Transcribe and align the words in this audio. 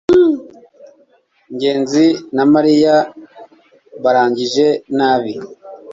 ngenzi 1.53 2.05
na 2.35 2.43
mariya 2.53 2.95
barangije 4.03 4.67
nabi 4.97 5.33